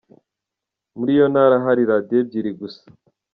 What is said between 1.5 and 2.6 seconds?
hari Radio ebyiri